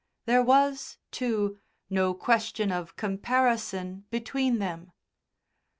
[0.25, 4.93] There was, too, no question of comparison between them.